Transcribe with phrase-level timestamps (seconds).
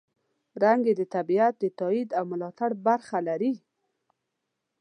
[0.63, 3.53] رنګ یې د طبیعت د تاييد او ملاتړ برخه لري.